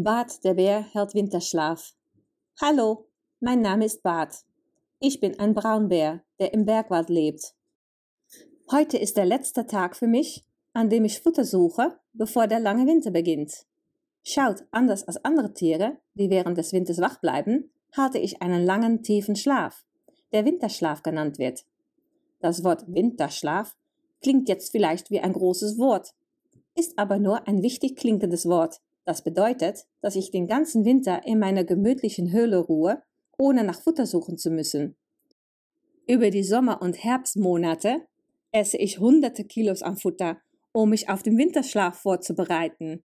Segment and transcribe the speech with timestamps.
[0.00, 1.92] Bart der Bär hält Winterschlaf.
[2.60, 3.08] Hallo,
[3.40, 4.32] mein Name ist Bart.
[5.00, 7.56] Ich bin ein Braunbär, der im Bergwald lebt.
[8.70, 12.86] Heute ist der letzte Tag für mich, an dem ich Futter suche, bevor der lange
[12.86, 13.66] Winter beginnt.
[14.22, 19.02] Schaut, anders als andere Tiere, die während des Winters wach bleiben, halte ich einen langen,
[19.02, 19.84] tiefen Schlaf,
[20.32, 21.64] der Winterschlaf genannt wird.
[22.38, 23.76] Das Wort Winterschlaf
[24.22, 26.14] klingt jetzt vielleicht wie ein großes Wort,
[26.76, 31.38] ist aber nur ein wichtig klingendes Wort, das bedeutet, dass ich den ganzen Winter in
[31.38, 33.02] meiner gemütlichen Höhle ruhe,
[33.38, 34.98] ohne nach Futter suchen zu müssen.
[36.06, 38.06] Über die Sommer- und Herbstmonate
[38.52, 40.42] esse ich hunderte Kilos an Futter,
[40.72, 43.02] um mich auf den Winterschlaf vorzubereiten.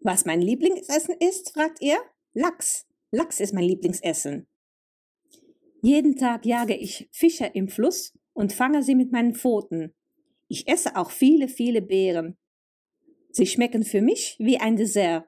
[0.00, 1.96] Was mein Lieblingsessen ist, fragt ihr?
[2.34, 2.86] Lachs.
[3.10, 4.46] Lachs ist mein Lieblingsessen.
[5.80, 9.94] Jeden Tag jage ich Fische im Fluss und fange sie mit meinen Pfoten.
[10.48, 12.36] Ich esse auch viele, viele Beeren.
[13.30, 15.24] Sie schmecken für mich wie ein Dessert.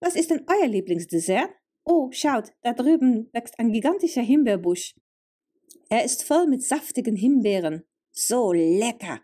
[0.00, 1.50] Was ist denn euer Lieblingsdessert?
[1.84, 4.94] Oh, schaut, da drüben wächst ein gigantischer Himbeerbusch.
[5.88, 7.84] Er ist voll mit saftigen Himbeeren.
[8.12, 9.20] So lecker.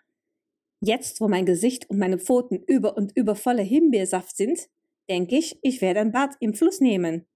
[0.80, 4.69] Jetzt, wo mein Gesicht und meine Pfoten über und über voller Himbeersaft sind,
[5.08, 7.27] denke ich, ich werde ein Bad im Fluss nehmen.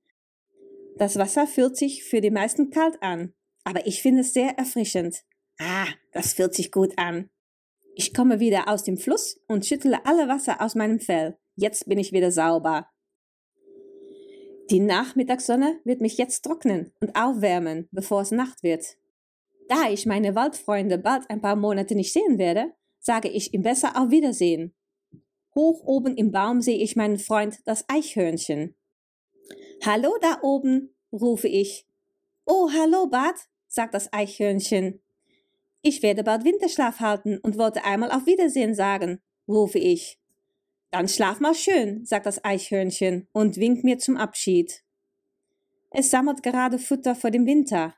[0.97, 3.33] Das Wasser fühlt sich für die meisten kalt an,
[3.65, 5.25] aber ich finde es sehr erfrischend.
[5.59, 7.31] Ah, das fühlt sich gut an.
[7.95, 11.39] Ich komme wieder aus dem Fluss und schüttle alle Wasser aus meinem Fell.
[11.57, 12.89] Jetzt bin ich wieder sauber.
[14.71, 18.97] Die Nachmittagssonne wird mich jetzt trocknen und aufwärmen, bevor es Nacht wird.
[19.69, 24.01] Da ich meine Waldfreunde bald ein paar Monate nicht sehen werde, sage ich ihm besser
[24.01, 24.73] auf Wiedersehen.
[25.57, 28.77] Hoch oben im Baum sehe ich meinen Freund, das Eichhörnchen.
[29.85, 31.89] Hallo da oben, rufe ich.
[32.47, 35.01] Oh, hallo, Bart, sagt das Eichhörnchen.
[35.83, 40.20] Ich werde bald Winterschlaf halten und wollte einmal auf Wiedersehen sagen, rufe ich.
[40.91, 44.83] Dann schlaf mal schön, sagt das Eichhörnchen und winkt mir zum Abschied.
[45.91, 47.95] Es sammelt gerade Futter vor dem Winter.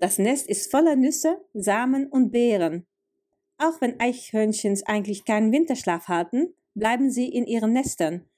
[0.00, 2.86] Das Nest ist voller Nüsse, Samen und Beeren.
[3.58, 8.28] Auch wenn Eichhörnchens eigentlich keinen Winterschlaf halten, bleiben sie in ihren Nestern,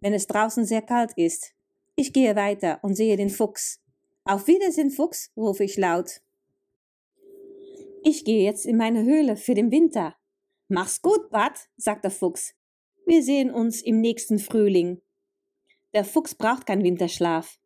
[0.00, 1.54] wenn es draußen sehr kalt ist.
[1.94, 3.80] Ich gehe weiter und sehe den Fuchs.
[4.24, 6.20] Auf Wiedersehen, Fuchs, rufe ich laut.
[8.02, 10.14] Ich gehe jetzt in meine Höhle für den Winter.
[10.68, 12.55] Mach's gut, Bart, sagt der Fuchs.
[13.08, 15.00] Wir sehen uns im nächsten Frühling.
[15.94, 17.56] Der Fuchs braucht keinen Winterschlaf.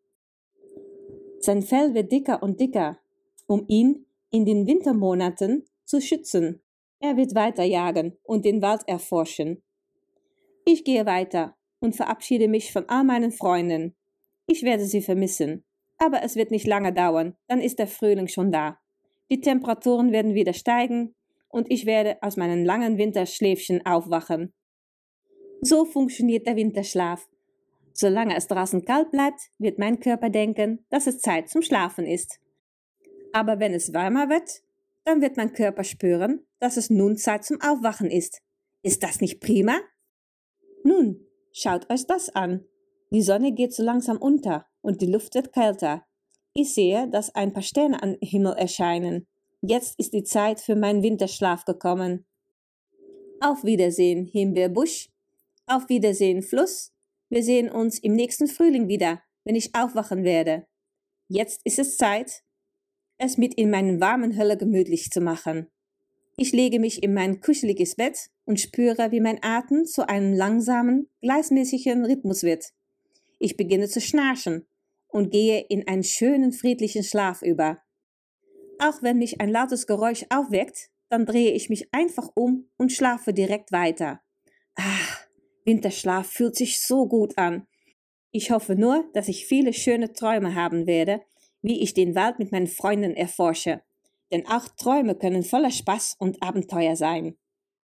[1.39, 2.99] Sein Fell wird dicker und dicker,
[3.47, 6.61] um ihn in den Wintermonaten zu schützen.
[6.99, 9.63] Er wird weiter jagen und den Wald erforschen.
[10.67, 13.97] Ich gehe weiter und verabschiede mich von all meinen Freunden.
[14.47, 15.65] Ich werde sie vermissen.
[15.97, 18.79] Aber es wird nicht lange dauern, dann ist der Frühling schon da.
[19.31, 21.15] Die Temperaturen werden wieder steigen
[21.49, 24.53] und ich werde aus meinen langen Winterschläfchen aufwachen
[25.61, 27.29] so funktioniert der Winterschlaf.
[27.93, 32.41] Solange es draußen kalt bleibt, wird mein Körper denken, dass es Zeit zum Schlafen ist.
[33.33, 34.63] Aber wenn es wärmer wird,
[35.05, 38.43] dann wird mein Körper spüren, dass es nun Zeit zum Aufwachen ist.
[38.83, 39.79] Ist das nicht prima?
[40.85, 42.65] Nun, schaut euch das an.
[43.13, 46.07] Die Sonne geht so langsam unter und die Luft wird kälter.
[46.55, 49.27] Ich sehe, dass ein paar Sterne am Himmel erscheinen.
[49.63, 52.25] Jetzt ist die Zeit für meinen Winterschlaf gekommen.
[53.41, 55.11] Auf Wiedersehen, Himbeerbusch.
[55.73, 56.91] Auf Wiedersehen, Fluss.
[57.29, 60.67] Wir sehen uns im nächsten Frühling wieder, wenn ich aufwachen werde.
[61.29, 62.43] Jetzt ist es Zeit,
[63.19, 65.69] es mit in meinen warmen Hölle gemütlich zu machen.
[66.37, 71.09] Ich lege mich in mein kuscheliges Bett und spüre, wie mein Atem zu einem langsamen,
[71.23, 72.71] gleichmäßigen Rhythmus wird.
[73.39, 74.67] Ich beginne zu schnarchen
[75.07, 77.81] und gehe in einen schönen, friedlichen Schlaf über.
[78.81, 83.33] Auch wenn mich ein lautes Geräusch aufweckt, dann drehe ich mich einfach um und schlafe
[83.33, 84.21] direkt weiter.
[84.75, 85.20] Ach,
[85.65, 87.67] Winterschlaf fühlt sich so gut an.
[88.33, 91.21] Ich hoffe nur, dass ich viele schöne Träume haben werde,
[91.63, 93.83] wie ich den Wald mit meinen Freunden erforsche.
[94.31, 97.37] Denn auch Träume können voller Spaß und Abenteuer sein.